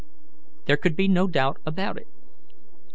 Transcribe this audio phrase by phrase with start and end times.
[0.65, 2.07] There could be no doubt about it.